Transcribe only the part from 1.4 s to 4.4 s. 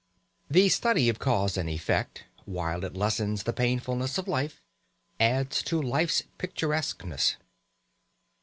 and effect, while it lessens the painfulness of